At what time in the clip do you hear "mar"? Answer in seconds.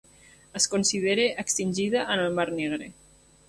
2.41-2.51